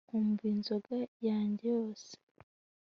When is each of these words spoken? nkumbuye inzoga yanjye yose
nkumbuye 0.07 0.51
inzoga 0.57 0.95
yanjye 1.27 1.65
yose 1.77 2.11